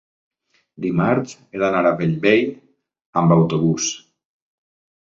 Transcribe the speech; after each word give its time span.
dimarts 0.85 1.35
he 1.43 1.61
d'anar 1.65 1.83
a 1.91 1.93
Bellvei 2.01 2.43
amb 3.23 3.39
autobús. 3.39 3.97